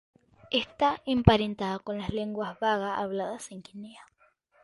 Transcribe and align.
Está 0.49 0.99
emparentada 1.05 1.77
con 1.77 1.99
las 1.99 2.09
lenguas 2.09 2.59
baga 2.59 2.97
habladas 2.97 3.51
en 3.51 3.61
Guinea. 3.61 4.01